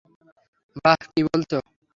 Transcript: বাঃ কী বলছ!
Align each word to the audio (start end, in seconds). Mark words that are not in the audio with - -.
বাঃ 0.77 1.01
কী 1.11 1.21
বলছ! 1.27 1.51